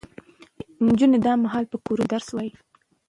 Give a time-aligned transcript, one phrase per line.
[0.85, 2.51] نجونې دا مهال په کورونو کې درس وايي.